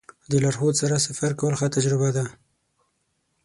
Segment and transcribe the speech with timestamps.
[0.31, 2.25] د لارښود سره سفر کول ښه تجربه ده.